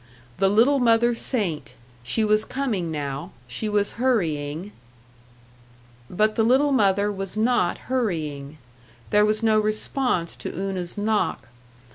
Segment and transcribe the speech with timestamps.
[0.37, 4.71] The Little Mother Saint she was coming now she was hurrying
[6.09, 8.57] But the little mother was not hurrying.
[9.11, 11.49] There was no response to Una's knock.